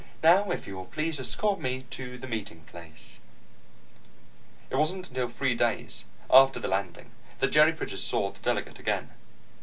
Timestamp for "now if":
0.23-0.65